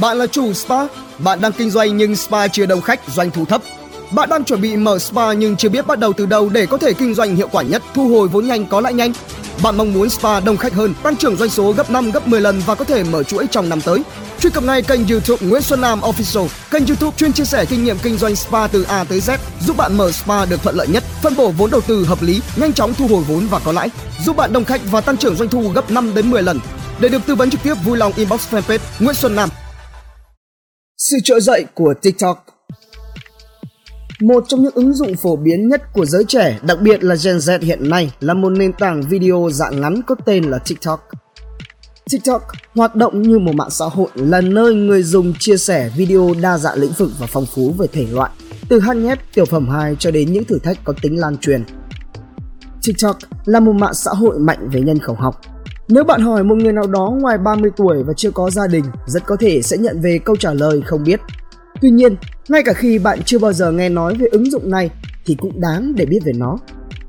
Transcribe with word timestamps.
Bạn 0.00 0.18
là 0.18 0.26
chủ 0.26 0.52
spa, 0.52 0.86
bạn 1.18 1.40
đang 1.40 1.52
kinh 1.52 1.70
doanh 1.70 1.96
nhưng 1.96 2.16
spa 2.16 2.48
chưa 2.48 2.66
đông 2.66 2.80
khách, 2.80 3.00
doanh 3.14 3.30
thu 3.30 3.44
thấp. 3.44 3.62
Bạn 4.10 4.28
đang 4.28 4.44
chuẩn 4.44 4.60
bị 4.60 4.76
mở 4.76 4.98
spa 4.98 5.32
nhưng 5.32 5.56
chưa 5.56 5.68
biết 5.68 5.86
bắt 5.86 5.98
đầu 5.98 6.12
từ 6.12 6.26
đâu 6.26 6.48
để 6.48 6.66
có 6.66 6.78
thể 6.78 6.92
kinh 6.92 7.14
doanh 7.14 7.36
hiệu 7.36 7.48
quả 7.52 7.62
nhất, 7.62 7.82
thu 7.94 8.08
hồi 8.08 8.28
vốn 8.28 8.46
nhanh 8.46 8.66
có 8.66 8.80
lãi 8.80 8.94
nhanh. 8.94 9.12
Bạn 9.62 9.76
mong 9.76 9.92
muốn 9.92 10.10
spa 10.10 10.40
đông 10.40 10.56
khách 10.56 10.72
hơn, 10.72 10.94
tăng 11.02 11.16
trưởng 11.16 11.36
doanh 11.36 11.50
số 11.50 11.72
gấp 11.72 11.90
5 11.90 12.10
gấp 12.10 12.28
10 12.28 12.40
lần 12.40 12.62
và 12.66 12.74
có 12.74 12.84
thể 12.84 13.04
mở 13.04 13.22
chuỗi 13.22 13.46
trong 13.50 13.68
năm 13.68 13.80
tới. 13.80 14.02
Truy 14.40 14.50
cập 14.50 14.64
ngay 14.64 14.82
kênh 14.82 15.08
YouTube 15.08 15.46
Nguyễn 15.46 15.62
Xuân 15.62 15.80
Nam 15.80 16.00
Official, 16.00 16.46
kênh 16.70 16.86
YouTube 16.86 17.16
chuyên 17.16 17.32
chia 17.32 17.44
sẻ 17.44 17.64
kinh 17.64 17.84
nghiệm 17.84 17.98
kinh 18.02 18.18
doanh 18.18 18.36
spa 18.36 18.66
từ 18.66 18.82
A 18.82 19.04
tới 19.04 19.20
Z, 19.20 19.38
giúp 19.66 19.76
bạn 19.76 19.96
mở 19.96 20.12
spa 20.12 20.44
được 20.44 20.62
thuận 20.62 20.76
lợi 20.76 20.88
nhất, 20.88 21.04
phân 21.22 21.36
bổ 21.36 21.50
vốn 21.50 21.70
đầu 21.70 21.80
tư 21.80 22.04
hợp 22.04 22.22
lý, 22.22 22.40
nhanh 22.56 22.72
chóng 22.72 22.94
thu 22.94 23.06
hồi 23.06 23.22
vốn 23.28 23.46
và 23.50 23.58
có 23.58 23.72
lãi, 23.72 23.90
giúp 24.24 24.36
bạn 24.36 24.52
đông 24.52 24.64
khách 24.64 24.80
và 24.90 25.00
tăng 25.00 25.16
trưởng 25.16 25.36
doanh 25.36 25.48
thu 25.48 25.68
gấp 25.74 25.90
5 25.90 26.14
đến 26.14 26.30
10 26.30 26.42
lần. 26.42 26.60
Để 27.00 27.08
được 27.08 27.26
tư 27.26 27.34
vấn 27.34 27.50
trực 27.50 27.62
tiếp 27.62 27.74
vui 27.84 27.96
lòng 27.98 28.12
inbox 28.16 28.40
fanpage 28.50 28.78
Nguyễn 29.00 29.14
Xuân 29.14 29.34
Nam. 29.34 29.48
Sự 31.10 31.16
trỗi 31.24 31.40
dậy 31.40 31.66
của 31.74 31.94
TikTok 32.02 32.46
một 34.20 34.44
trong 34.48 34.62
những 34.62 34.74
ứng 34.74 34.92
dụng 34.92 35.16
phổ 35.16 35.36
biến 35.36 35.68
nhất 35.68 35.82
của 35.92 36.06
giới 36.06 36.24
trẻ, 36.28 36.58
đặc 36.66 36.78
biệt 36.80 37.04
là 37.04 37.14
Gen 37.24 37.36
Z 37.36 37.60
hiện 37.60 37.90
nay 37.90 38.12
là 38.20 38.34
một 38.34 38.48
nền 38.48 38.72
tảng 38.72 39.02
video 39.02 39.48
dạng 39.52 39.80
ngắn 39.80 40.02
có 40.06 40.14
tên 40.24 40.44
là 40.44 40.58
TikTok. 40.58 41.08
TikTok 42.10 42.42
hoạt 42.74 42.94
động 42.94 43.22
như 43.22 43.38
một 43.38 43.54
mạng 43.54 43.70
xã 43.70 43.84
hội 43.84 44.08
là 44.14 44.40
nơi 44.40 44.74
người 44.74 45.02
dùng 45.02 45.34
chia 45.38 45.56
sẻ 45.56 45.90
video 45.96 46.34
đa 46.42 46.58
dạng 46.58 46.78
lĩnh 46.78 46.92
vực 46.92 47.10
và 47.18 47.26
phong 47.26 47.46
phú 47.46 47.74
về 47.78 47.86
thể 47.92 48.06
loại, 48.10 48.30
từ 48.68 48.80
hát 48.80 48.96
nhép, 48.96 49.18
tiểu 49.34 49.44
phẩm 49.44 49.68
hài 49.68 49.96
cho 49.98 50.10
đến 50.10 50.32
những 50.32 50.44
thử 50.44 50.58
thách 50.58 50.78
có 50.84 50.92
tính 51.02 51.20
lan 51.20 51.36
truyền. 51.38 51.64
TikTok 52.82 53.16
là 53.44 53.60
một 53.60 53.72
mạng 53.72 53.94
xã 53.94 54.10
hội 54.10 54.38
mạnh 54.38 54.68
về 54.72 54.80
nhân 54.80 54.98
khẩu 54.98 55.14
học. 55.14 55.40
Nếu 55.94 56.04
bạn 56.04 56.20
hỏi 56.20 56.44
một 56.44 56.54
người 56.54 56.72
nào 56.72 56.86
đó 56.86 57.12
ngoài 57.20 57.38
30 57.38 57.70
tuổi 57.76 58.02
và 58.02 58.12
chưa 58.16 58.30
có 58.30 58.50
gia 58.50 58.66
đình, 58.66 58.84
rất 59.06 59.26
có 59.26 59.36
thể 59.40 59.62
sẽ 59.62 59.76
nhận 59.76 60.00
về 60.00 60.18
câu 60.24 60.36
trả 60.36 60.52
lời 60.52 60.82
không 60.86 61.04
biết. 61.04 61.20
Tuy 61.80 61.90
nhiên, 61.90 62.16
ngay 62.48 62.62
cả 62.62 62.72
khi 62.72 62.98
bạn 62.98 63.22
chưa 63.24 63.38
bao 63.38 63.52
giờ 63.52 63.72
nghe 63.72 63.88
nói 63.88 64.14
về 64.14 64.26
ứng 64.32 64.50
dụng 64.50 64.70
này 64.70 64.90
thì 65.26 65.36
cũng 65.40 65.60
đáng 65.60 65.94
để 65.96 66.06
biết 66.06 66.18
về 66.24 66.32
nó. 66.36 66.58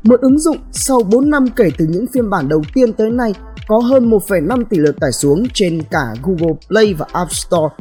Một 0.03 0.19
ứng 0.21 0.39
dụng 0.39 0.57
sau 0.71 1.03
4 1.03 1.29
năm 1.29 1.45
kể 1.55 1.69
từ 1.77 1.85
những 1.85 2.05
phiên 2.07 2.29
bản 2.29 2.49
đầu 2.49 2.61
tiên 2.73 2.93
tới 2.93 3.11
nay 3.11 3.33
có 3.67 3.79
hơn 3.79 4.09
1,5 4.09 4.63
tỷ 4.69 4.77
lượt 4.77 4.95
tải 4.99 5.11
xuống 5.11 5.43
trên 5.53 5.81
cả 5.91 6.13
Google 6.23 6.55
Play 6.67 6.93
và 6.93 7.05
App 7.11 7.31
Store. 7.31 7.75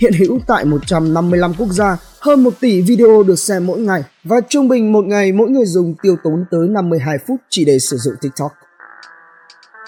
Hiện 0.00 0.12
hữu 0.12 0.38
tại 0.46 0.64
155 0.64 1.54
quốc 1.58 1.68
gia, 1.68 1.96
hơn 2.20 2.42
1 2.42 2.50
tỷ 2.60 2.80
video 2.80 3.22
được 3.22 3.38
xem 3.38 3.66
mỗi 3.66 3.80
ngày 3.80 4.04
và 4.24 4.40
trung 4.48 4.68
bình 4.68 4.92
một 4.92 5.04
ngày 5.04 5.32
mỗi 5.32 5.50
người 5.50 5.66
dùng 5.66 5.94
tiêu 6.02 6.16
tốn 6.24 6.44
tới 6.50 6.68
52 6.68 7.18
phút 7.26 7.36
chỉ 7.50 7.64
để 7.64 7.78
sử 7.78 7.96
dụng 7.96 8.14
TikTok. 8.20 8.52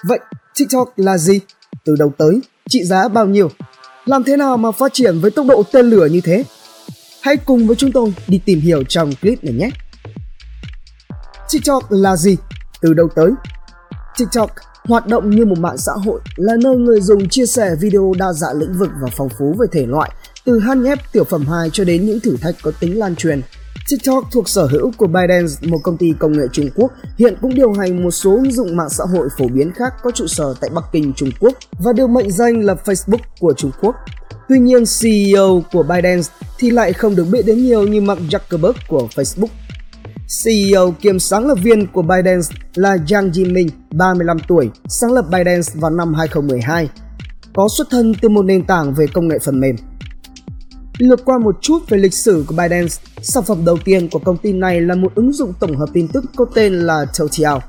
Vậy 0.04 0.18
TikTok 0.58 0.92
là 0.96 1.18
gì? 1.18 1.40
Từ 1.84 1.96
đầu 1.98 2.12
tới, 2.18 2.40
trị 2.68 2.84
giá 2.84 3.08
bao 3.08 3.26
nhiêu? 3.26 3.50
Làm 4.04 4.24
thế 4.24 4.36
nào 4.36 4.56
mà 4.56 4.70
phát 4.70 4.92
triển 4.92 5.18
với 5.20 5.30
tốc 5.30 5.46
độ 5.46 5.62
tên 5.72 5.86
lửa 5.86 6.06
như 6.06 6.20
thế? 6.20 6.44
Hãy 7.22 7.36
cùng 7.36 7.66
với 7.66 7.76
chúng 7.76 7.92
tôi 7.92 8.14
đi 8.28 8.40
tìm 8.44 8.60
hiểu 8.60 8.84
trong 8.84 9.14
clip 9.22 9.44
này 9.44 9.54
nhé. 9.54 9.70
TikTok 11.50 11.92
là 11.92 12.16
gì? 12.16 12.36
Từ 12.80 12.94
đâu 12.94 13.08
tới? 13.16 13.30
TikTok 14.18 14.50
hoạt 14.84 15.06
động 15.06 15.30
như 15.30 15.44
một 15.44 15.58
mạng 15.58 15.78
xã 15.78 15.92
hội 15.92 16.20
là 16.36 16.56
nơi 16.62 16.76
người 16.76 17.00
dùng 17.00 17.28
chia 17.28 17.46
sẻ 17.46 17.74
video 17.80 18.12
đa 18.18 18.32
dạng 18.32 18.58
lĩnh 18.58 18.78
vực 18.78 18.90
và 19.02 19.08
phong 19.16 19.28
phú 19.38 19.56
về 19.60 19.66
thể 19.72 19.86
loại, 19.86 20.10
từ 20.44 20.58
hát 20.58 20.76
nhép 20.76 21.12
tiểu 21.12 21.24
phẩm 21.24 21.46
hài 21.46 21.70
cho 21.70 21.84
đến 21.84 22.06
những 22.06 22.20
thử 22.20 22.36
thách 22.40 22.54
có 22.62 22.70
tính 22.80 22.98
lan 22.98 23.16
truyền. 23.16 23.42
TikTok 23.90 24.24
thuộc 24.32 24.48
sở 24.48 24.66
hữu 24.66 24.92
của 24.96 25.06
ByteDance, 25.06 25.68
một 25.68 25.78
công 25.82 25.96
ty 25.96 26.12
công 26.18 26.32
nghệ 26.32 26.44
Trung 26.52 26.68
Quốc, 26.74 26.92
hiện 27.18 27.36
cũng 27.40 27.54
điều 27.54 27.72
hành 27.72 28.04
một 28.04 28.10
số 28.10 28.30
ứng 28.30 28.52
dụng 28.52 28.76
mạng 28.76 28.90
xã 28.90 29.04
hội 29.04 29.28
phổ 29.38 29.48
biến 29.48 29.72
khác 29.72 29.92
có 30.02 30.10
trụ 30.10 30.26
sở 30.26 30.54
tại 30.60 30.70
Bắc 30.74 30.84
Kinh, 30.92 31.12
Trung 31.16 31.30
Quốc 31.40 31.54
và 31.78 31.92
được 31.92 32.10
mệnh 32.10 32.30
danh 32.30 32.64
là 32.64 32.74
Facebook 32.84 33.18
của 33.40 33.52
Trung 33.56 33.70
Quốc. 33.80 33.94
Tuy 34.48 34.58
nhiên, 34.58 34.84
CEO 35.00 35.62
của 35.72 35.82
ByteDance 35.82 36.28
thì 36.58 36.70
lại 36.70 36.92
không 36.92 37.16
được 37.16 37.24
biết 37.32 37.42
đến 37.46 37.58
nhiều 37.58 37.88
như 37.88 38.00
Mark 38.00 38.20
Zuckerberg 38.20 38.72
của 38.88 39.08
Facebook. 39.16 39.48
CEO 40.44 40.94
kiêm 41.00 41.18
sáng 41.18 41.46
lập 41.46 41.58
viên 41.62 41.86
của 41.86 42.02
ByteDance 42.02 42.48
là 42.74 42.96
Jiang 42.96 43.30
Jiming, 43.30 43.68
35 43.90 44.36
tuổi, 44.48 44.70
sáng 44.88 45.12
lập 45.12 45.24
ByteDance 45.30 45.72
vào 45.74 45.90
năm 45.90 46.14
2012, 46.14 46.88
có 47.54 47.68
xuất 47.76 47.88
thân 47.90 48.14
từ 48.22 48.28
một 48.28 48.42
nền 48.42 48.66
tảng 48.66 48.94
về 48.94 49.06
công 49.06 49.28
nghệ 49.28 49.38
phần 49.38 49.60
mềm. 49.60 49.76
Lược 50.98 51.24
qua 51.24 51.38
một 51.38 51.58
chút 51.60 51.78
về 51.88 51.98
lịch 51.98 52.14
sử 52.14 52.44
của 52.46 52.54
ByteDance, 52.54 52.94
sản 53.22 53.44
phẩm 53.44 53.64
đầu 53.64 53.78
tiên 53.84 54.08
của 54.08 54.18
công 54.18 54.36
ty 54.36 54.52
này 54.52 54.80
là 54.80 54.94
một 54.94 55.14
ứng 55.14 55.32
dụng 55.32 55.52
tổng 55.60 55.76
hợp 55.76 55.88
tin 55.92 56.08
tức 56.08 56.24
có 56.36 56.44
tên 56.54 56.74
là 56.74 57.06
Toutiao. 57.18 57.62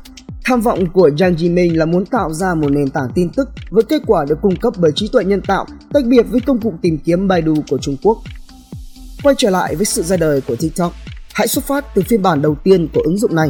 Tham 0.44 0.62
vọng 0.62 0.86
của 0.94 1.10
Jiang 1.10 1.36
Jiming 1.36 1.78
là 1.78 1.86
muốn 1.86 2.06
tạo 2.06 2.34
ra 2.34 2.54
một 2.56 2.70
nền 2.70 2.90
tảng 2.90 3.12
tin 3.16 3.30
tức 3.30 3.50
với 3.70 3.84
kết 3.84 4.02
quả 4.08 4.26
được 4.26 4.42
cung 4.42 4.56
cấp 4.56 4.74
bởi 4.78 4.92
trí 4.96 5.08
tuệ 5.08 5.24
nhân 5.24 5.42
tạo, 5.42 5.66
tách 5.94 6.06
biệt 6.06 6.26
với 6.30 6.42
công 6.42 6.62
cụ 6.62 6.74
tìm 6.82 6.98
kiếm 6.98 7.28
Baidu 7.28 7.54
của 7.70 7.78
Trung 7.78 7.98
Quốc. 8.04 8.18
Quay 9.24 9.36
trở 9.38 9.50
lại 9.50 9.76
với 9.76 9.86
sự 9.86 10.04
ra 10.04 10.18
đời 10.18 10.42
của 10.42 10.56
TikTok, 10.56 10.94
hãy 11.34 11.48
xuất 11.48 11.66
phát 11.66 11.86
từ 11.96 12.02
phiên 12.08 12.22
bản 12.22 12.42
đầu 12.42 12.56
tiên 12.64 12.88
của 12.94 13.02
ứng 13.06 13.18
dụng 13.18 13.36
này. 13.36 13.50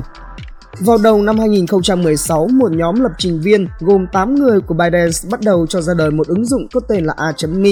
Vào 0.79 0.97
đầu 0.97 1.22
năm 1.22 1.39
2016, 1.39 2.47
một 2.47 2.72
nhóm 2.72 3.01
lập 3.01 3.12
trình 3.18 3.41
viên 3.41 3.68
gồm 3.79 4.06
8 4.13 4.35
người 4.35 4.62
của 4.62 4.73
ByteDance 4.73 5.29
bắt 5.31 5.41
đầu 5.41 5.66
cho 5.69 5.81
ra 5.81 5.94
đời 5.97 6.12
một 6.12 6.28
ứng 6.28 6.45
dụng 6.45 6.68
có 6.73 6.79
tên 6.79 7.06
là 7.06 7.13
A.me. 7.18 7.72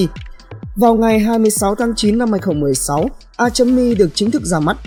Vào 0.75 0.95
ngày 0.95 1.19
26 1.19 1.75
tháng 1.75 1.93
9 1.95 2.17
năm 2.17 2.31
2016, 2.31 3.09
A.me 3.37 3.93
được 3.97 4.09
chính 4.13 4.31
thức 4.31 4.41
ra 4.45 4.59
mắt 4.59 4.77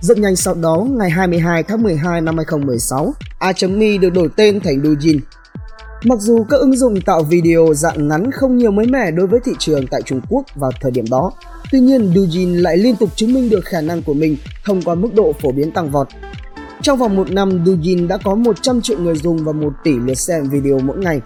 rất 0.00 0.18
nhanh 0.18 0.36
sau 0.36 0.54
đó, 0.54 0.86
ngày 0.90 1.10
22 1.10 1.62
tháng 1.62 1.82
12 1.82 2.20
năm 2.20 2.36
2016, 2.36 3.12
A.me 3.38 3.98
được 4.00 4.10
đổi 4.10 4.28
tên 4.36 4.60
thành 4.60 4.82
Douyin. 4.82 5.20
Mặc 6.04 6.18
dù 6.20 6.44
các 6.50 6.56
ứng 6.56 6.76
dụng 6.76 7.00
tạo 7.00 7.22
video 7.22 7.74
dạng 7.74 8.08
ngắn 8.08 8.30
không 8.32 8.56
nhiều 8.56 8.70
mới 8.70 8.86
mẻ 8.86 9.10
đối 9.10 9.26
với 9.26 9.40
thị 9.44 9.52
trường 9.58 9.86
tại 9.86 10.02
Trung 10.02 10.20
Quốc 10.28 10.44
vào 10.54 10.70
thời 10.80 10.90
điểm 10.90 11.04
đó, 11.10 11.30
tuy 11.72 11.80
nhiên 11.80 12.12
Douyin 12.14 12.54
lại 12.58 12.76
liên 12.76 12.96
tục 12.96 13.10
chứng 13.16 13.34
minh 13.34 13.50
được 13.50 13.64
khả 13.64 13.80
năng 13.80 14.02
của 14.02 14.14
mình 14.14 14.36
thông 14.64 14.82
qua 14.82 14.94
mức 14.94 15.14
độ 15.14 15.32
phổ 15.42 15.52
biến 15.52 15.70
tăng 15.70 15.90
vọt. 15.90 16.08
Trong 16.82 16.98
vòng 16.98 17.16
một 17.16 17.30
năm, 17.30 17.64
Douyin 17.66 18.08
đã 18.08 18.16
có 18.16 18.34
100 18.34 18.80
triệu 18.82 18.98
người 18.98 19.16
dùng 19.16 19.44
và 19.44 19.52
1 19.52 19.72
tỷ 19.84 19.92
lượt 19.92 20.14
xem 20.14 20.48
video 20.50 20.78
mỗi 20.78 20.98
ngày. 20.98 21.20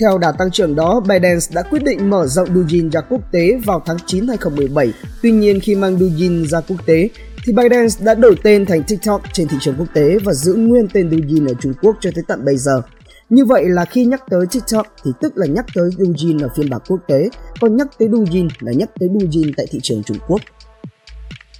Theo 0.00 0.18
đà 0.18 0.32
tăng 0.32 0.50
trưởng 0.50 0.74
đó, 0.74 1.00
ByteDance 1.00 1.46
đã 1.54 1.62
quyết 1.62 1.82
định 1.84 2.10
mở 2.10 2.26
rộng 2.26 2.48
Doujin 2.54 2.90
ra 2.90 3.00
quốc 3.00 3.20
tế 3.32 3.60
vào 3.64 3.82
tháng 3.86 3.96
9 4.06 4.28
2017. 4.28 4.92
Tuy 5.22 5.32
nhiên 5.32 5.60
khi 5.60 5.74
mang 5.74 5.98
Doujin 5.98 6.46
ra 6.46 6.60
quốc 6.60 6.86
tế 6.86 7.08
thì 7.44 7.52
ByteDance 7.52 8.04
đã 8.04 8.14
đổi 8.14 8.36
tên 8.42 8.66
thành 8.66 8.82
TikTok 8.82 9.22
trên 9.32 9.48
thị 9.48 9.56
trường 9.60 9.74
quốc 9.78 9.88
tế 9.94 10.18
và 10.24 10.32
giữ 10.32 10.54
nguyên 10.54 10.88
tên 10.92 11.10
Douyin 11.10 11.46
ở 11.46 11.54
Trung 11.60 11.72
Quốc 11.82 11.96
cho 12.00 12.10
tới 12.14 12.24
tận 12.28 12.44
bây 12.44 12.56
giờ. 12.56 12.82
Như 13.28 13.44
vậy 13.44 13.64
là 13.68 13.84
khi 13.84 14.04
nhắc 14.04 14.22
tới 14.30 14.46
TikTok 14.50 14.86
thì 15.04 15.10
tức 15.20 15.32
là 15.36 15.46
nhắc 15.46 15.66
tới 15.74 15.90
Douyin 15.98 16.38
ở 16.38 16.48
phiên 16.56 16.70
bản 16.70 16.80
quốc 16.88 17.00
tế, 17.08 17.28
còn 17.60 17.76
nhắc 17.76 17.86
tới 17.98 18.08
Douyin 18.12 18.48
là 18.60 18.72
nhắc 18.72 18.90
tới 19.00 19.08
Douyin 19.08 19.54
tại 19.56 19.66
thị 19.70 19.78
trường 19.82 20.02
Trung 20.02 20.18
Quốc. 20.28 20.40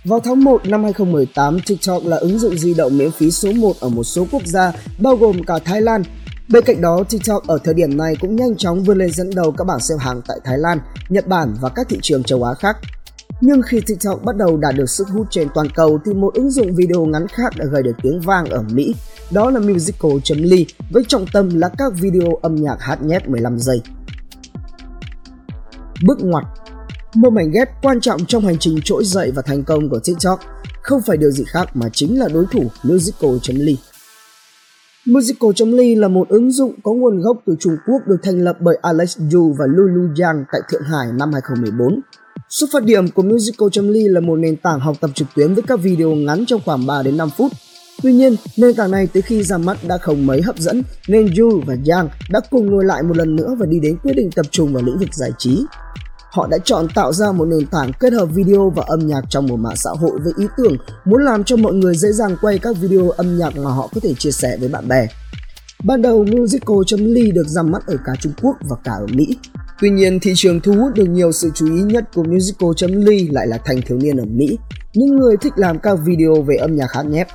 Vào 0.05 0.21
tháng 0.21 0.45
1 0.45 0.67
năm 0.67 0.85
2018, 0.85 1.61
TikTok 1.67 2.07
là 2.07 2.17
ứng 2.17 2.39
dụng 2.39 2.59
di 2.59 2.75
động 2.75 2.99
miễn 2.99 3.11
phí 3.11 3.31
số 3.31 3.53
1 3.53 3.73
ở 3.81 3.89
một 3.89 4.05
số 4.05 4.27
quốc 4.33 4.47
gia, 4.47 4.73
bao 4.99 5.17
gồm 5.17 5.45
cả 5.45 5.59
Thái 5.65 5.83
Lan. 5.83 6.03
Bên 6.53 6.65
cạnh 6.65 6.81
đó, 6.81 7.05
TikTok 7.11 7.47
ở 7.47 7.59
thời 7.65 7.75
điểm 7.75 7.97
này 7.97 8.17
cũng 8.21 8.37
nhanh 8.37 8.57
chóng 8.57 8.85
vươn 8.85 8.99
lên 8.99 9.11
dẫn 9.13 9.31
đầu 9.35 9.53
các 9.53 9.65
bảng 9.65 9.81
xếp 9.81 9.95
hạng 9.99 10.23
tại 10.27 10.41
Thái 10.45 10.59
Lan, 10.59 10.79
Nhật 11.09 11.27
Bản 11.27 11.55
và 11.61 11.69
các 11.69 11.89
thị 11.89 11.99
trường 12.03 12.23
châu 12.23 12.43
Á 12.43 12.55
khác. 12.55 12.77
Nhưng 13.41 13.63
khi 13.63 13.81
TikTok 13.87 14.25
bắt 14.25 14.37
đầu 14.37 14.57
đạt 14.57 14.75
được 14.77 14.91
sức 14.91 15.09
hút 15.09 15.27
trên 15.31 15.49
toàn 15.55 15.67
cầu 15.75 15.99
thì 16.05 16.15
một 16.15 16.35
ứng 16.35 16.51
dụng 16.51 16.75
video 16.75 17.05
ngắn 17.07 17.29
khác 17.29 17.53
đã 17.57 17.65
gây 17.65 17.83
được 17.83 17.97
tiếng 18.03 18.21
vang 18.21 18.47
ở 18.47 18.63
Mỹ. 18.63 18.95
Đó 19.31 19.51
là 19.51 19.61
Musical.ly 19.61 20.67
với 20.91 21.05
trọng 21.09 21.27
tâm 21.33 21.61
là 21.61 21.69
các 21.79 21.93
video 22.01 22.35
âm 22.43 22.55
nhạc 22.55 22.77
hát 22.81 23.03
nhép 23.03 23.29
15 23.29 23.59
giây. 23.59 23.83
Bước 26.05 26.19
ngoặt 26.21 26.45
Một 27.15 27.31
mảnh 27.31 27.51
ghép 27.51 27.69
quan 27.83 28.01
trọng 28.01 28.27
trong 28.27 28.45
hành 28.45 28.59
trình 28.59 28.79
trỗi 28.85 29.05
dậy 29.05 29.33
và 29.35 29.43
thành 29.43 29.65
công 29.65 29.89
của 29.91 29.99
TikTok 30.05 30.41
không 30.83 31.03
phải 31.07 31.17
điều 31.17 31.31
gì 31.31 31.45
khác 31.45 31.77
mà 31.77 31.89
chính 31.93 32.19
là 32.19 32.29
đối 32.29 32.45
thủ 32.53 32.71
Musical.ly. 32.83 33.77
Musical.ly 35.09 35.95
là 35.95 36.09
một 36.09 36.29
ứng 36.29 36.53
dụng 36.53 36.75
có 36.83 36.93
nguồn 36.93 37.21
gốc 37.21 37.43
từ 37.47 37.57
Trung 37.61 37.77
Quốc 37.87 37.99
được 38.07 38.17
thành 38.23 38.45
lập 38.45 38.57
bởi 38.61 38.79
Alex 38.83 39.19
Yu 39.33 39.55
và 39.59 39.67
Lulu 39.67 40.09
Yang 40.23 40.45
tại 40.53 40.61
Thượng 40.71 40.83
Hải 40.83 41.07
năm 41.19 41.33
2014. 41.33 42.01
Xuất 42.49 42.71
phát 42.73 42.85
điểm 42.85 43.09
của 43.09 43.23
Musical.ly 43.23 44.09
là 44.09 44.21
một 44.21 44.37
nền 44.37 44.57
tảng 44.57 44.81
học 44.81 44.97
tập 45.01 45.11
trực 45.15 45.29
tuyến 45.35 45.55
với 45.55 45.63
các 45.67 45.81
video 45.83 46.15
ngắn 46.15 46.45
trong 46.47 46.61
khoảng 46.65 46.87
3 46.87 47.03
đến 47.03 47.17
5 47.17 47.31
phút. 47.37 47.53
Tuy 48.03 48.13
nhiên, 48.13 48.37
nền 48.57 48.75
tảng 48.75 48.91
này 48.91 49.07
tới 49.07 49.23
khi 49.23 49.43
ra 49.43 49.59
mắt 49.59 49.79
đã 49.89 49.99
không 49.99 50.27
mấy 50.27 50.43
hấp 50.43 50.59
dẫn 50.59 50.83
nên 51.09 51.29
Yu 51.39 51.63
và 51.67 51.77
Yang 51.87 52.09
đã 52.31 52.41
cùng 52.51 52.67
ngồi 52.67 52.85
lại 52.85 53.03
một 53.03 53.17
lần 53.17 53.37
nữa 53.37 53.57
và 53.59 53.67
đi 53.67 53.81
đến 53.81 53.97
quyết 54.03 54.13
định 54.17 54.31
tập 54.37 54.47
trung 54.51 54.73
vào 54.73 54.83
lĩnh 54.83 54.99
vực 54.99 55.15
giải 55.15 55.31
trí. 55.39 55.65
Họ 56.31 56.47
đã 56.47 56.59
chọn 56.65 56.89
tạo 56.95 57.13
ra 57.13 57.33
một 57.33 57.45
nền 57.45 57.67
tảng 57.67 57.93
kết 58.01 58.13
hợp 58.13 58.27
video 58.27 58.71
và 58.71 58.83
âm 58.87 59.07
nhạc 59.07 59.23
trong 59.29 59.47
một 59.47 59.57
mạng 59.57 59.77
xã 59.77 59.91
hội 59.91 60.19
với 60.25 60.33
ý 60.37 60.47
tưởng 60.57 60.77
muốn 61.05 61.25
làm 61.25 61.45
cho 61.45 61.57
mọi 61.57 61.75
người 61.75 61.95
dễ 61.95 62.13
dàng 62.13 62.37
quay 62.41 62.59
các 62.59 62.77
video 62.77 63.11
âm 63.11 63.39
nhạc 63.39 63.57
mà 63.57 63.71
họ 63.71 63.89
có 63.95 64.01
thể 64.03 64.15
chia 64.15 64.31
sẻ 64.31 64.57
với 64.61 64.69
bạn 64.69 64.89
bè. 64.89 65.07
Ban 65.85 66.03
đầu 66.03 66.25
Musical.ly 66.25 67.31
được 67.31 67.47
ra 67.47 67.63
mắt 67.63 67.87
ở 67.87 67.97
cả 68.05 68.13
Trung 68.21 68.33
Quốc 68.43 68.57
và 68.61 68.77
cả 68.85 68.93
ở 68.93 69.07
Mỹ. 69.07 69.37
Tuy 69.81 69.91
nhiên, 69.91 70.21
thị 70.21 70.33
trường 70.37 70.61
thu 70.61 70.73
hút 70.73 70.95
được 70.95 71.07
nhiều 71.09 71.33
sự 71.33 71.51
chú 71.55 71.67
ý 71.67 71.83
nhất 71.83 72.05
của 72.15 72.25
Musical.ly 72.25 73.29
lại 73.29 73.47
là 73.47 73.59
thanh 73.65 73.83
thiếu 73.83 73.99
niên 73.99 74.17
ở 74.17 74.25
Mỹ, 74.25 74.59
những 74.95 75.17
người 75.17 75.37
thích 75.41 75.53
làm 75.57 75.79
các 75.79 75.99
video 76.05 76.43
về 76.43 76.57
âm 76.57 76.77
nhạc 76.77 76.93
hát 76.93 77.03
nhép. 77.03 77.29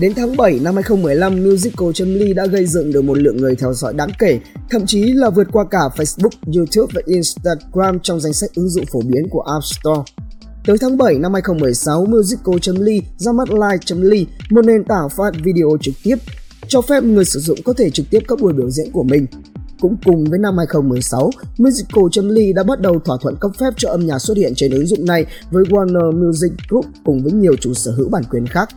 Đến 0.00 0.12
tháng 0.16 0.36
7 0.36 0.58
năm 0.62 0.74
2015, 0.74 1.44
Musical.ly 1.44 2.32
đã 2.34 2.46
gây 2.46 2.66
dựng 2.66 2.92
được 2.92 3.02
một 3.02 3.18
lượng 3.18 3.36
người 3.36 3.56
theo 3.56 3.74
dõi 3.74 3.94
đáng 3.94 4.10
kể, 4.18 4.40
thậm 4.70 4.86
chí 4.86 5.02
là 5.02 5.30
vượt 5.30 5.46
qua 5.52 5.64
cả 5.70 5.78
Facebook, 5.96 6.56
YouTube 6.56 6.92
và 6.94 7.02
Instagram 7.06 7.98
trong 8.02 8.20
danh 8.20 8.32
sách 8.32 8.50
ứng 8.54 8.68
dụng 8.68 8.84
phổ 8.92 9.00
biến 9.00 9.28
của 9.30 9.40
App 9.40 9.64
Store. 9.64 10.12
Tới 10.66 10.76
tháng 10.80 10.96
7 10.96 11.18
năm 11.18 11.32
2016, 11.32 12.06
Musical.ly 12.06 13.02
ra 13.16 13.32
mắt 13.32 13.48
Live.ly, 13.50 14.26
một 14.50 14.64
nền 14.64 14.84
tảng 14.84 15.08
phát 15.16 15.30
video 15.44 15.76
trực 15.80 15.94
tiếp, 16.02 16.16
cho 16.68 16.80
phép 16.80 17.02
người 17.04 17.24
sử 17.24 17.40
dụng 17.40 17.58
có 17.64 17.72
thể 17.72 17.90
trực 17.90 18.06
tiếp 18.10 18.20
các 18.28 18.40
buổi 18.40 18.52
biểu 18.52 18.70
diễn 18.70 18.92
của 18.92 19.02
mình. 19.02 19.26
Cũng 19.80 19.96
cùng 20.04 20.24
với 20.24 20.38
năm 20.38 20.58
2016, 20.58 21.30
Musical.ly 21.58 22.52
đã 22.52 22.62
bắt 22.62 22.80
đầu 22.80 23.00
thỏa 23.04 23.16
thuận 23.22 23.36
cấp 23.40 23.50
phép 23.60 23.70
cho 23.76 23.90
âm 23.90 24.06
nhạc 24.06 24.18
xuất 24.18 24.36
hiện 24.36 24.52
trên 24.56 24.72
ứng 24.72 24.86
dụng 24.86 25.06
này 25.06 25.26
với 25.50 25.64
Warner 25.64 26.26
Music 26.26 26.52
Group 26.68 26.86
cùng 27.04 27.22
với 27.22 27.32
nhiều 27.32 27.56
chủ 27.60 27.74
sở 27.74 27.90
hữu 27.90 28.08
bản 28.08 28.22
quyền 28.30 28.46
khác. 28.46 28.68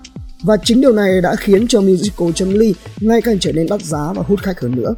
Và 0.44 0.58
chính 0.64 0.82
điều 0.82 0.94
này 0.94 1.22
đã 1.22 1.36
khiến 1.36 1.68
cho 1.68 1.82
Musical.ly 1.82 2.76
ngày 3.00 3.22
càng 3.22 3.40
trở 3.40 3.52
nên 3.52 3.68
đắt 3.70 3.82
giá 3.82 4.14
và 4.16 4.24
hút 4.28 4.40
khách 4.44 4.60
hơn 4.60 4.76
nữa. 4.76 4.96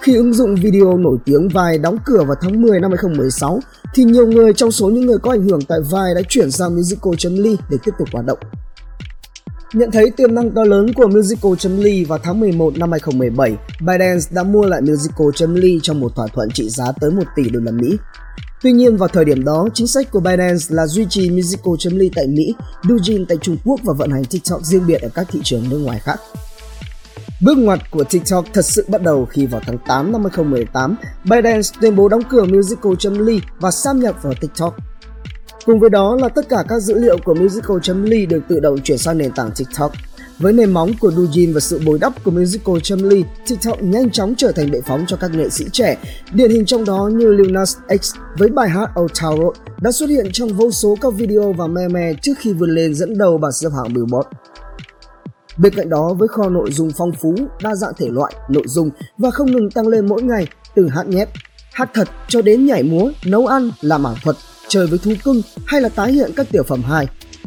Khi 0.00 0.16
ứng 0.16 0.34
dụng 0.34 0.54
video 0.54 0.98
nổi 0.98 1.18
tiếng 1.24 1.48
Vine 1.48 1.78
đóng 1.82 1.96
cửa 2.04 2.24
vào 2.26 2.36
tháng 2.40 2.62
10 2.62 2.80
năm 2.80 2.90
2016, 2.90 3.60
thì 3.94 4.04
nhiều 4.04 4.26
người 4.26 4.52
trong 4.54 4.72
số 4.72 4.90
những 4.90 5.06
người 5.06 5.18
có 5.18 5.30
ảnh 5.30 5.48
hưởng 5.48 5.60
tại 5.68 5.78
Vine 5.80 6.14
đã 6.14 6.20
chuyển 6.28 6.50
sang 6.50 6.76
Musical.ly 6.76 7.56
để 7.70 7.76
tiếp 7.84 7.92
tục 7.98 8.08
hoạt 8.12 8.26
động. 8.26 8.38
Nhận 9.72 9.90
thấy 9.90 10.10
tiềm 10.10 10.34
năng 10.34 10.50
to 10.50 10.64
lớn 10.64 10.94
của 10.94 11.08
Musical.ly 11.08 12.04
vào 12.04 12.18
tháng 12.22 12.40
11 12.40 12.78
năm 12.78 12.90
2017, 12.90 13.56
ByteDance 13.80 14.26
đã 14.30 14.42
mua 14.42 14.66
lại 14.66 14.80
Musical.ly 14.80 15.80
trong 15.82 16.00
một 16.00 16.16
thỏa 16.16 16.26
thuận 16.26 16.50
trị 16.50 16.68
giá 16.68 16.92
tới 17.00 17.10
1 17.10 17.22
tỷ 17.36 17.50
đô 17.50 17.60
la 17.60 17.72
Mỹ. 17.72 17.96
Tuy 18.62 18.72
nhiên 18.72 18.96
vào 18.96 19.08
thời 19.08 19.24
điểm 19.24 19.44
đó, 19.44 19.68
chính 19.74 19.86
sách 19.86 20.10
của 20.10 20.20
Binance 20.20 20.64
là 20.68 20.86
duy 20.86 21.06
trì 21.10 21.30
Musical.ly 21.30 22.10
tại 22.14 22.26
Mỹ, 22.26 22.54
Douyin 22.88 23.26
tại 23.26 23.38
Trung 23.40 23.56
Quốc 23.64 23.80
và 23.84 23.94
vận 23.96 24.10
hành 24.10 24.24
TikTok 24.24 24.62
riêng 24.62 24.86
biệt 24.86 25.02
ở 25.02 25.08
các 25.14 25.26
thị 25.30 25.40
trường 25.44 25.64
nước 25.70 25.78
ngoài 25.78 25.98
khác. 25.98 26.20
Bước 27.40 27.58
ngoặt 27.58 27.90
của 27.90 28.04
TikTok 28.04 28.44
thật 28.52 28.64
sự 28.64 28.84
bắt 28.88 29.02
đầu 29.02 29.26
khi 29.26 29.46
vào 29.46 29.60
tháng 29.66 29.78
8 29.86 30.12
năm 30.12 30.22
2018, 30.22 30.96
Binance 31.24 31.68
tuyên 31.80 31.96
bố 31.96 32.08
đóng 32.08 32.22
cửa 32.30 32.44
Musical.ly 32.44 33.40
và 33.60 33.70
sáp 33.70 33.96
nhập 33.96 34.16
vào 34.22 34.34
TikTok. 34.40 34.76
Cùng 35.64 35.80
với 35.80 35.90
đó 35.90 36.16
là 36.20 36.28
tất 36.28 36.48
cả 36.48 36.64
các 36.68 36.80
dữ 36.80 36.98
liệu 36.98 37.18
của 37.24 37.34
Musical.ly 37.34 38.26
được 38.26 38.40
tự 38.48 38.60
động 38.60 38.78
chuyển 38.84 38.98
sang 38.98 39.18
nền 39.18 39.32
tảng 39.32 39.50
TikTok. 39.56 39.92
Với 40.42 40.52
nền 40.52 40.70
móng 40.70 40.92
của 41.00 41.10
Dujin 41.10 41.54
và 41.54 41.60
sự 41.60 41.80
bồi 41.86 41.98
đắp 41.98 42.24
của 42.24 42.30
Musical.ly, 42.30 43.24
TikTok 43.46 43.82
nhanh 43.82 44.10
chóng 44.10 44.34
trở 44.36 44.52
thành 44.52 44.70
bệ 44.70 44.80
phóng 44.86 45.04
cho 45.08 45.16
các 45.16 45.30
nghệ 45.30 45.48
sĩ 45.50 45.64
trẻ. 45.72 45.96
Điển 46.32 46.50
hình 46.50 46.66
trong 46.66 46.84
đó 46.84 47.10
như 47.12 47.32
Lil 47.32 47.50
Nas 47.50 47.76
X 48.00 48.14
với 48.38 48.48
bài 48.48 48.68
hát 48.68 48.90
Old 49.00 49.12
Town 49.12 49.36
Road 49.36 49.56
đã 49.80 49.92
xuất 49.92 50.10
hiện 50.10 50.26
trong 50.32 50.48
vô 50.48 50.70
số 50.70 50.96
các 51.00 51.14
video 51.14 51.52
và 51.52 51.66
meme 51.66 52.14
trước 52.22 52.32
khi 52.38 52.52
vươn 52.52 52.70
lên 52.70 52.94
dẫn 52.94 53.18
đầu 53.18 53.38
bảng 53.38 53.52
xếp 53.52 53.68
hạng 53.76 53.94
Billboard. 53.94 54.28
Bên 55.58 55.74
cạnh 55.74 55.88
đó 55.88 56.14
với 56.18 56.28
kho 56.28 56.48
nội 56.48 56.72
dung 56.72 56.90
phong 56.96 57.12
phú, 57.12 57.34
đa 57.62 57.74
dạng 57.74 57.92
thể 57.98 58.06
loại, 58.10 58.34
nội 58.48 58.64
dung 58.66 58.90
và 59.18 59.30
không 59.30 59.52
ngừng 59.52 59.70
tăng 59.70 59.88
lên 59.88 60.06
mỗi 60.06 60.22
ngày 60.22 60.46
từ 60.74 60.88
hát 60.88 61.08
nhép, 61.08 61.28
hát 61.72 61.90
thật 61.94 62.08
cho 62.28 62.42
đến 62.42 62.66
nhảy 62.66 62.82
múa, 62.82 63.10
nấu 63.24 63.46
ăn, 63.46 63.70
làm 63.80 64.04
ảo 64.04 64.14
thuật, 64.22 64.36
chơi 64.68 64.86
với 64.86 64.98
thú 64.98 65.12
cưng 65.24 65.42
hay 65.66 65.80
là 65.80 65.88
tái 65.88 66.12
hiện 66.12 66.30
các 66.36 66.46
tiểu 66.52 66.62
phẩm 66.62 66.82
hài. 66.82 67.06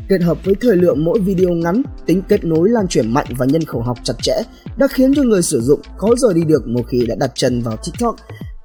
Kết 0.10 0.22
hợp 0.22 0.38
với 0.46 0.56
thời 0.62 0.76
lượng 0.76 1.06
mỗi 1.06 1.20
video 1.20 1.50
ngắn, 1.50 1.82
tính 2.06 2.22
kết 2.30 2.46
nối 2.46 2.70
lan 2.70 2.88
truyền 2.88 3.14
mạnh 3.14 3.28
và 3.38 3.46
nhân 3.46 3.64
khẩu 3.64 3.82
học 3.82 3.98
chặt 4.04 4.14
chẽ 4.22 4.36
đã 4.78 4.88
khiến 4.88 5.14
cho 5.16 5.24
người 5.24 5.42
sử 5.42 5.62
dụng 5.62 5.80
khó 5.98 6.08
rời 6.18 6.34
đi 6.34 6.42
được 6.48 6.68
một 6.68 6.82
khi 6.88 7.06
đã 7.06 7.16
đặt 7.20 7.32
chân 7.36 7.62
vào 7.62 7.78
TikTok 7.86 8.16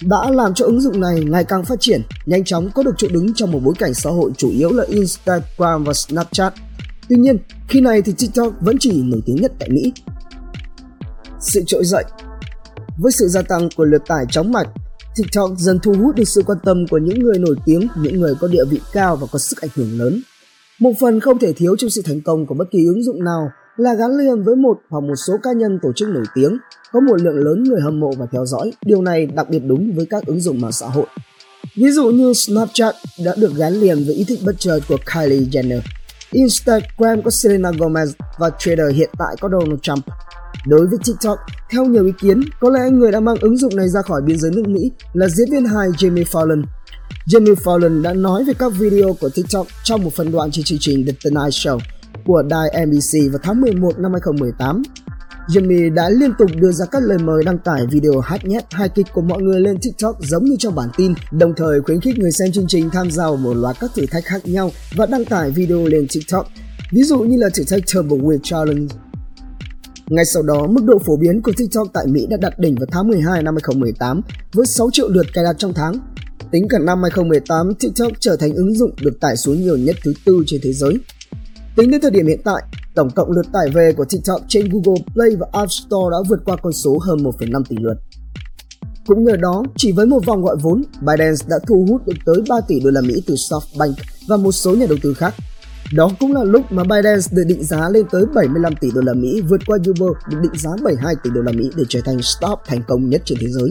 đã 0.02 0.31
làm 0.31 0.54
cho 0.54 0.64
ứng 0.64 0.81
dụng 0.81 1.00
này 1.00 1.25
ngày 1.25 1.44
càng 1.44 1.64
phát 1.64 1.81
triển, 1.81 2.02
nhanh 2.26 2.44
chóng 2.44 2.70
có 2.75 2.82
được 2.82 2.94
chỗ 2.96 3.08
đứng 3.10 3.34
trong 3.34 3.52
một 3.52 3.60
bối 3.64 3.75
cảnh 3.78 3.94
xã 3.94 4.10
hội 4.10 4.31
chủ 4.37 4.50
yếu 4.50 4.72
là 4.72 4.84
Instagram 4.88 5.84
và 5.84 5.92
Snapchat. 5.92 6.54
Tuy 7.08 7.16
nhiên, 7.16 7.38
khi 7.69 7.81
này 7.81 8.02
thì 8.02 8.12
TikTok 8.19 8.52
vẫn 8.60 8.76
chỉ 8.81 9.02
nổi 9.02 9.20
tiếng 9.26 9.37
nhất 9.37 9.52
tại 9.58 9.69
Mỹ. 9.69 9.92
Sự 11.40 11.62
trỗi 11.66 11.84
dậy 11.84 12.04
Với 12.98 13.12
sự 13.12 13.28
gia 13.28 13.42
tăng 13.42 13.69
của 13.76 13.84
lượt 13.84 14.02
tải 14.06 14.25
chóng 14.31 14.52
mặt, 14.52 14.69
TikTok 15.16 15.50
dần 15.58 15.78
thu 15.82 15.94
hút 15.94 16.16
được 16.16 16.28
sự 16.28 16.42
quan 16.46 16.58
tâm 16.64 16.87
của 16.87 16.98
những 16.98 17.19
người 17.19 17.38
nổi 17.38 17.56
tiếng, 17.64 17.88
những 18.02 18.20
người 18.20 18.34
có 18.40 18.48
địa 18.48 18.64
vị 18.70 18.81
cao 18.92 19.16
và 19.16 19.26
có 19.32 19.38
sức 19.38 19.60
ảnh 19.60 19.70
hưởng 19.75 19.98
lớn. 19.98 20.22
Một 20.80 20.92
phần 21.00 21.20
không 21.20 21.38
thể 21.38 21.52
thiếu 21.52 21.76
trong 21.76 21.90
sự 21.90 22.02
thành 22.04 22.20
công 22.20 22.46
của 22.46 22.54
bất 22.54 22.64
kỳ 22.70 22.78
ứng 22.86 23.02
dụng 23.02 23.24
nào 23.24 23.50
là 23.76 23.94
gắn 23.94 24.10
liền 24.16 24.42
với 24.42 24.56
một 24.56 24.80
hoặc 24.88 25.00
một 25.00 25.16
số 25.26 25.34
cá 25.42 25.52
nhân 25.52 25.78
tổ 25.82 25.92
chức 25.92 26.08
nổi 26.08 26.24
tiếng, 26.34 26.58
có 26.92 27.00
một 27.00 27.22
lượng 27.22 27.36
lớn 27.36 27.62
người 27.62 27.80
hâm 27.80 28.00
mộ 28.00 28.10
và 28.18 28.26
theo 28.32 28.46
dõi. 28.46 28.72
Điều 28.84 29.02
này 29.02 29.26
đặc 29.26 29.50
biệt 29.50 29.58
đúng 29.58 29.92
với 29.96 30.06
các 30.06 30.26
ứng 30.26 30.40
dụng 30.40 30.60
mạng 30.60 30.72
xã 30.72 30.86
hội. 30.86 31.06
Ví 31.76 31.90
dụ 31.90 32.10
như 32.10 32.32
Snapchat 32.32 32.94
đã 33.24 33.34
được 33.36 33.54
gắn 33.56 33.72
liền 33.72 34.04
với 34.04 34.14
ý 34.14 34.24
thích 34.24 34.38
bất 34.44 34.52
chợt 34.58 34.80
của 34.88 34.96
Kylie 35.14 35.40
Jenner. 35.40 35.80
Instagram 36.30 37.22
có 37.22 37.30
Selena 37.30 37.70
Gomez 37.70 38.06
và 38.38 38.48
Twitter 38.48 38.92
hiện 38.92 39.10
tại 39.18 39.36
có 39.40 39.48
Donald 39.48 39.80
Trump. 39.82 40.04
Đối 40.66 40.86
với 40.86 40.98
TikTok, 41.04 41.38
theo 41.70 41.84
nhiều 41.84 42.06
ý 42.06 42.12
kiến, 42.20 42.40
có 42.60 42.70
lẽ 42.70 42.90
người 42.90 43.12
đã 43.12 43.20
mang 43.20 43.36
ứng 43.40 43.56
dụng 43.56 43.76
này 43.76 43.88
ra 43.88 44.02
khỏi 44.02 44.22
biên 44.22 44.38
giới 44.38 44.50
nước 44.50 44.68
Mỹ 44.68 44.92
là 45.12 45.28
diễn 45.28 45.50
viên 45.50 45.64
hài 45.64 45.88
Jamie 45.88 46.24
Fallon. 46.24 46.62
Jimmy 47.32 47.54
Fallon 47.54 48.02
đã 48.02 48.12
nói 48.12 48.44
về 48.44 48.52
các 48.58 48.72
video 48.78 49.16
của 49.20 49.28
TikTok 49.28 49.66
trong 49.84 50.04
một 50.04 50.14
phần 50.14 50.32
đoạn 50.32 50.50
trên 50.50 50.64
chương 50.64 50.78
trình 50.80 51.06
The 51.06 51.12
Tonight 51.24 51.52
Show 51.52 51.78
của 52.24 52.42
đài 52.42 52.86
NBC 52.86 53.32
vào 53.32 53.40
tháng 53.42 53.60
11 53.60 53.98
năm 53.98 54.12
2018. 54.12 54.82
Jimmy 55.48 55.94
đã 55.94 56.10
liên 56.10 56.32
tục 56.38 56.50
đưa 56.54 56.72
ra 56.72 56.86
các 56.90 57.02
lời 57.02 57.18
mời 57.18 57.44
đăng 57.44 57.58
tải 57.58 57.80
video 57.90 58.20
hát 58.20 58.44
nhép 58.44 58.64
hài 58.70 58.88
kịch 58.88 59.06
của 59.12 59.20
mọi 59.20 59.42
người 59.42 59.60
lên 59.60 59.78
TikTok 59.82 60.16
giống 60.20 60.44
như 60.44 60.56
trong 60.58 60.74
bản 60.74 60.88
tin, 60.96 61.14
đồng 61.32 61.54
thời 61.56 61.80
khuyến 61.80 62.00
khích 62.00 62.18
người 62.18 62.32
xem 62.32 62.52
chương 62.52 62.66
trình 62.68 62.90
tham 62.90 63.10
gia 63.10 63.24
vào 63.24 63.36
một 63.36 63.54
loạt 63.54 63.76
các 63.80 63.90
thử 63.94 64.06
thách 64.06 64.24
khác 64.24 64.46
nhau 64.46 64.70
và 64.96 65.06
đăng 65.06 65.24
tải 65.24 65.50
video 65.50 65.86
lên 65.86 66.06
TikTok, 66.12 66.46
ví 66.90 67.02
dụ 67.02 67.18
như 67.18 67.36
là 67.36 67.48
thử 67.54 67.64
thách 67.64 67.82
Turbo 67.94 68.16
Wheel 68.16 68.38
Challenge. 68.42 68.94
Ngay 70.06 70.24
sau 70.24 70.42
đó, 70.42 70.66
mức 70.66 70.84
độ 70.84 70.98
phổ 71.06 71.16
biến 71.16 71.42
của 71.42 71.52
TikTok 71.56 71.88
tại 71.92 72.04
Mỹ 72.06 72.26
đã 72.30 72.36
đạt 72.40 72.58
đỉnh 72.58 72.74
vào 72.74 72.86
tháng 72.92 73.08
12 73.08 73.42
năm 73.42 73.54
2018 73.54 74.20
với 74.52 74.66
6 74.66 74.90
triệu 74.92 75.08
lượt 75.08 75.26
cài 75.34 75.44
đặt 75.44 75.56
trong 75.58 75.74
tháng. 75.74 76.00
Tính 76.50 76.69
cả 76.69 76.79
năm 76.79 77.02
2018, 77.02 77.75
TikTok 77.75 78.12
trở 78.20 78.37
thành 78.37 78.55
ứng 78.55 78.75
dụng 78.75 78.91
được 79.02 79.20
tải 79.20 79.37
xuống 79.37 79.62
nhiều 79.62 79.76
nhất 79.76 79.97
thứ 80.05 80.12
tư 80.25 80.43
trên 80.47 80.61
thế 80.64 80.73
giới. 80.73 80.94
Tính 81.76 81.91
đến 81.91 82.00
thời 82.00 82.11
điểm 82.11 82.26
hiện 82.26 82.41
tại, 82.44 82.62
tổng 82.94 83.11
cộng 83.11 83.31
lượt 83.31 83.47
tải 83.52 83.69
về 83.75 83.93
của 83.97 84.05
TikTok 84.05 84.41
trên 84.49 84.69
Google 84.69 85.02
Play 85.14 85.31
và 85.37 85.47
App 85.52 85.73
Store 85.73 86.11
đã 86.12 86.17
vượt 86.29 86.41
qua 86.44 86.56
con 86.62 86.73
số 86.73 86.99
hơn 86.99 87.19
1,5 87.19 87.62
tỷ 87.69 87.76
lượt. 87.81 87.94
Cũng 89.06 89.25
nhờ 89.25 89.37
đó, 89.37 89.62
chỉ 89.76 89.93
với 89.93 90.06
một 90.06 90.26
vòng 90.26 90.43
gọi 90.43 90.56
vốn, 90.62 90.82
ByteDance 91.00 91.47
đã 91.49 91.56
thu 91.69 91.87
hút 91.88 92.06
được 92.06 92.17
tới 92.26 92.37
3 92.49 92.56
tỷ 92.69 92.81
đô 92.81 92.91
la 92.91 93.00
Mỹ 93.00 93.23
từ 93.26 93.35
SoftBank 93.35 93.94
và 94.29 94.37
một 94.37 94.52
số 94.52 94.75
nhà 94.75 94.87
đầu 94.88 94.99
tư 95.02 95.14
khác. 95.14 95.35
Đó 95.94 96.11
cũng 96.20 96.32
là 96.32 96.44
lúc 96.44 96.62
mà 96.70 96.85
ByteDance 96.85 97.26
được 97.32 97.44
định 97.47 97.64
giá 97.64 97.88
lên 97.88 98.06
tới 98.11 98.25
75 98.35 98.75
tỷ 98.81 98.88
đô 98.94 99.00
la 99.00 99.14
Mỹ, 99.14 99.41
vượt 99.41 99.61
qua 99.67 99.79
Uber 99.91 100.11
được 100.31 100.38
định 100.43 100.61
giá 100.61 100.70
72 100.85 101.14
tỷ 101.25 101.31
đô 101.35 101.41
la 101.41 101.52
Mỹ 101.52 101.70
để 101.76 101.85
trở 101.88 102.00
thành 102.05 102.23
startup 102.23 102.58
thành 102.67 102.82
công 102.88 103.11
nhất 103.11 103.23
trên 103.25 103.38
thế 103.41 103.47
giới. 103.49 103.70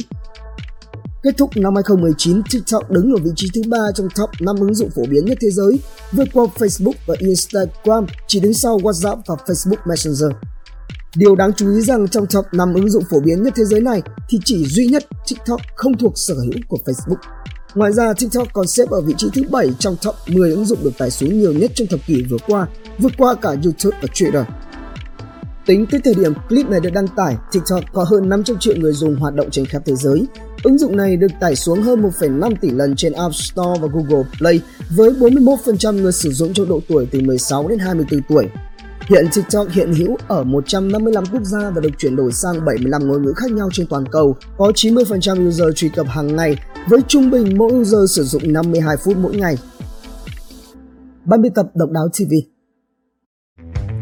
Kết 1.24 1.38
thúc 1.38 1.50
năm 1.56 1.75
2019, 1.75 2.42
TikTok 2.51 2.92
đứng 2.92 3.12
ở 3.12 3.18
vị 3.24 3.31
trí 3.36 3.48
thứ 3.54 3.62
ba 3.68 3.77
trong 3.95 4.07
top 4.16 4.30
5 4.39 4.56
ứng 4.60 4.74
dụng 4.74 4.89
phổ 4.89 5.01
biến 5.10 5.25
nhất 5.25 5.38
thế 5.42 5.50
giới, 5.51 5.80
vượt 6.11 6.28
qua 6.33 6.45
Facebook 6.56 6.94
và 7.06 7.16
Instagram, 7.19 8.06
chỉ 8.28 8.40
đứng 8.40 8.54
sau 8.54 8.78
WhatsApp 8.78 9.18
và 9.28 9.35
Facebook 9.45 9.78
Messenger. 9.85 10.31
Điều 11.16 11.35
đáng 11.35 11.54
chú 11.54 11.76
ý 11.76 11.81
rằng 11.81 12.07
trong 12.07 12.26
top 12.26 12.45
5 12.52 12.73
ứng 12.73 12.90
dụng 12.90 13.04
phổ 13.09 13.19
biến 13.19 13.44
nhất 13.44 13.54
thế 13.56 13.66
giới 13.66 13.81
này 13.81 14.02
thì 14.30 14.40
chỉ 14.45 14.66
duy 14.66 14.88
nhất 14.88 15.04
TikTok 15.28 15.61
không 15.76 15.97
thuộc 15.97 16.14
sở 16.16 16.33
hữu 16.33 16.61
của 16.68 16.78
Facebook. 16.85 17.18
Ngoài 17.76 17.94
ra, 17.94 18.14
TikTok 18.14 18.47
còn 18.54 18.68
xếp 18.68 18.90
ở 18.90 19.02
vị 19.02 19.14
trí 19.18 19.28
thứ 19.33 19.42
7 19.52 19.73
trong 19.80 19.95
top 20.04 20.16
10 20.28 20.52
ứng 20.52 20.66
dụng 20.66 20.80
được 20.83 20.97
tải 20.97 21.11
xuống 21.11 21.40
nhiều 21.40 21.54
nhất 21.54 21.71
trong 21.76 21.88
thập 21.88 21.99
kỷ 22.07 22.23
vừa 22.23 22.38
qua, 22.47 22.68
vượt 22.99 23.11
qua 23.18 23.35
cả 23.35 23.49
YouTube 23.49 23.97
và 24.02 24.07
Twitter. 24.14 24.44
Tính 25.66 25.85
tới 25.92 26.02
thời 26.04 26.14
điểm 26.14 26.33
clip 26.49 26.69
này 26.69 26.80
được 26.80 26.94
đăng 26.94 27.07
tải, 27.07 27.38
TikTok 27.52 27.83
có 27.94 28.04
hơn 28.04 28.30
500 28.30 28.57
triệu 28.59 28.76
người 28.78 28.94
dùng 28.94 29.16
hoạt 29.16 29.35
động 29.35 29.52
trên 29.52 29.66
khắp 29.66 29.81
thế 29.85 29.95
giới. 29.95 30.26
Ứng 30.63 30.78
dụng 30.78 30.97
này 30.97 31.18
được 31.18 31.31
tải 31.39 31.56
xuống 31.56 31.81
hơn 31.81 32.01
1,5 32.01 32.56
tỷ 32.61 32.69
lần 32.69 32.95
trên 32.95 33.13
App 33.13 33.35
Store 33.35 33.80
và 33.81 33.87
Google 33.94 34.23
Play 34.37 34.61
với 34.89 35.09
41% 35.09 36.01
người 36.01 36.11
sử 36.11 36.31
dụng 36.31 36.54
trong 36.54 36.69
độ 36.69 36.80
tuổi 36.87 37.07
từ 37.11 37.21
16 37.21 37.68
đến 37.68 37.80
24 37.80 38.21
tuổi. 38.30 38.47
Hiện 39.01 39.25
TikTok 39.35 39.68
hiện 39.71 39.94
hữu 39.94 40.18
ở 40.28 40.44
155 40.44 41.23
quốc 41.31 41.44
gia 41.44 41.69
và 41.69 41.81
được 41.81 41.89
chuyển 41.97 42.16
đổi 42.16 42.31
sang 42.31 42.66
75 42.66 43.07
ngôn 43.07 43.23
ngữ 43.23 43.33
khác 43.35 43.51
nhau 43.51 43.69
trên 43.73 43.87
toàn 43.87 44.06
cầu. 44.11 44.35
Có 44.57 44.71
90% 44.75 45.47
user 45.47 45.68
truy 45.75 45.89
cập 45.89 46.07
hàng 46.07 46.35
ngày 46.35 46.56
với 46.89 46.99
trung 47.07 47.31
bình 47.31 47.57
mỗi 47.57 47.73
user 47.73 48.11
sử 48.11 48.23
dụng 48.23 48.54
52 48.54 48.97
phút 48.97 49.18
mỗi 49.18 49.35
ngày. 49.35 49.57
Ban 51.25 51.42
biên 51.42 51.54
tập 51.54 51.66
Độc 51.75 51.89
Đáo 51.92 52.07
TV 52.07 52.33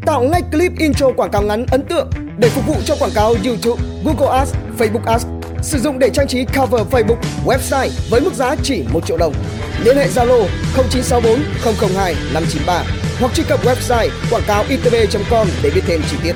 Tạo 0.05 0.23
ngay 0.23 0.41
clip 0.51 0.71
intro 0.79 1.11
quảng 1.17 1.31
cáo 1.31 1.41
ngắn 1.41 1.65
ấn 1.71 1.81
tượng 1.89 2.09
để 2.39 2.49
phục 2.49 2.67
vụ 2.67 2.75
cho 2.85 2.95
quảng 2.99 3.11
cáo 3.15 3.35
YouTube, 3.45 3.83
Google 4.05 4.37
Ads, 4.37 4.53
Facebook 4.77 5.03
Ads. 5.05 5.37
Sử 5.67 5.79
dụng 5.79 6.00
để 6.00 6.09
trang 6.13 6.27
trí 6.27 6.45
cover 6.45 6.88
Facebook, 6.91 7.17
website 7.45 7.89
với 8.09 8.21
mức 8.21 8.33
giá 8.33 8.55
chỉ 8.63 8.83
1 8.93 9.05
triệu 9.07 9.17
đồng. 9.17 9.33
Liên 9.83 9.97
hệ 9.97 10.07
Zalo 10.07 10.47
0964 10.75 11.39
002 11.95 12.15
593 12.33 12.83
hoặc 13.19 13.33
truy 13.36 13.43
cập 13.50 13.65
website 13.65 14.09
quảng 14.31 14.43
cáo 14.47 14.63
itb.com 14.69 15.47
để 15.63 15.71
biết 15.75 15.81
thêm 15.86 16.01
chi 16.12 16.17
tiết. 16.24 16.33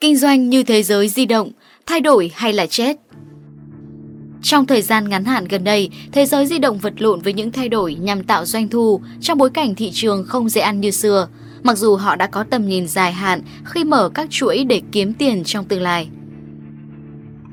Kinh 0.00 0.16
doanh 0.16 0.50
như 0.50 0.62
thế 0.62 0.82
giới 0.82 1.08
di 1.08 1.26
động, 1.26 1.50
thay 1.86 2.00
đổi 2.00 2.30
hay 2.34 2.52
là 2.52 2.66
chết? 2.66 2.96
Trong 4.42 4.66
thời 4.66 4.82
gian 4.82 5.08
ngắn 5.08 5.24
hạn 5.24 5.44
gần 5.48 5.64
đây, 5.64 5.90
thế 6.12 6.26
giới 6.26 6.46
di 6.46 6.58
động 6.58 6.78
vật 6.78 6.94
lộn 6.98 7.20
với 7.20 7.32
những 7.32 7.52
thay 7.52 7.68
đổi 7.68 7.94
nhằm 7.94 8.24
tạo 8.24 8.44
doanh 8.44 8.68
thu 8.68 9.00
trong 9.20 9.38
bối 9.38 9.50
cảnh 9.50 9.74
thị 9.74 9.90
trường 9.94 10.24
không 10.28 10.48
dễ 10.48 10.60
ăn 10.60 10.80
như 10.80 10.90
xưa 10.90 11.28
mặc 11.64 11.78
dù 11.78 11.96
họ 11.96 12.16
đã 12.16 12.26
có 12.26 12.44
tầm 12.50 12.68
nhìn 12.68 12.88
dài 12.88 13.12
hạn 13.12 13.40
khi 13.64 13.84
mở 13.84 14.10
các 14.14 14.30
chuỗi 14.30 14.64
để 14.64 14.82
kiếm 14.92 15.14
tiền 15.14 15.44
trong 15.44 15.64
tương 15.64 15.82
lai. 15.82 16.08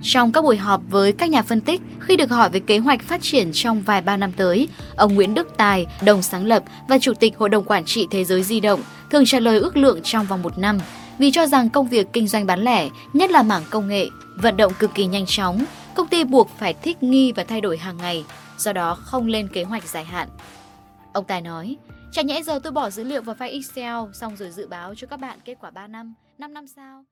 Trong 0.04 0.32
các 0.32 0.44
buổi 0.44 0.58
họp 0.58 0.82
với 0.90 1.12
các 1.12 1.30
nhà 1.30 1.42
phân 1.42 1.62
tích, 1.62 1.82
khi 2.00 2.16
được 2.18 2.30
hỏi 2.30 2.50
về 2.50 2.60
kế 2.60 2.78
hoạch 2.78 3.02
phát 3.02 3.22
triển 3.22 3.50
trong 3.54 3.82
vài 3.82 4.02
ba 4.02 4.18
năm 4.18 4.32
tới, 4.32 4.68
ông 4.96 5.16
Nguyễn 5.16 5.34
Đức 5.34 5.48
Tài, 5.58 5.86
đồng 6.06 6.22
sáng 6.22 6.46
lập 6.46 6.64
và 6.88 6.98
chủ 6.98 7.14
tịch 7.14 7.38
Hội 7.38 7.50
đồng 7.50 7.64
Quản 7.64 7.86
trị 7.86 8.08
Thế 8.12 8.24
giới 8.24 8.44
Di 8.44 8.60
động, 8.60 8.82
thường 9.10 9.24
trả 9.26 9.40
lời 9.40 9.60
ước 9.60 9.78
lượng 9.78 10.00
trong 10.04 10.26
vòng 10.26 10.42
một 10.42 10.58
năm, 10.58 10.80
vì 11.18 11.32
cho 11.32 11.46
rằng 11.46 11.70
công 11.70 11.88
việc 11.88 12.08
kinh 12.14 12.28
doanh 12.28 12.46
bán 12.46 12.64
lẻ, 12.64 12.90
nhất 13.14 13.32
là 13.32 13.44
mảng 13.44 13.64
công 13.70 13.88
nghệ, 13.88 14.08
vận 14.36 14.58
động 14.58 14.74
cực 14.80 14.94
kỳ 14.94 15.06
nhanh 15.06 15.26
chóng, 15.26 15.66
công 15.96 16.08
ty 16.08 16.24
buộc 16.24 16.50
phải 16.60 16.74
thích 16.74 17.04
nghi 17.04 17.32
và 17.32 17.44
thay 17.44 17.62
đổi 17.62 17.78
hàng 17.78 17.98
ngày, 17.98 18.26
do 18.58 18.74
đó 18.74 18.96
không 18.96 19.28
lên 19.28 19.48
kế 19.48 19.64
hoạch 19.64 19.84
dài 19.84 20.06
hạn. 20.06 20.30
Ông 21.14 21.26
Tài 21.26 21.42
nói, 21.42 21.78
chả 22.12 22.22
nhẽ 22.22 22.42
giờ 22.42 22.60
tôi 22.64 22.72
bỏ 22.72 22.90
dữ 22.90 23.04
liệu 23.04 23.22
vào 23.22 23.36
file 23.36 23.52
Excel 23.52 24.14
xong 24.14 24.36
rồi 24.38 24.52
dự 24.52 24.68
báo 24.68 24.96
cho 24.96 25.08
các 25.08 25.18
bạn 25.18 25.40
kết 25.46 25.58
quả 25.62 25.72
3 25.72 25.88
năm, 25.88 26.14
5 26.38 26.54
năm 26.54 26.68
sau. 26.68 27.06